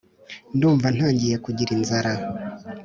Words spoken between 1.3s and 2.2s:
kugira inzara